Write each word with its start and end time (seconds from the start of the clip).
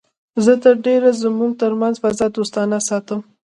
زه 0.45 0.53
تر 0.63 0.75
ډېره 0.85 1.09
زموږ 1.23 1.51
تر 1.61 1.71
منځ 1.81 1.95
فضا 2.03 2.27
دوستانه 2.37 2.77
ساتم 2.89 3.19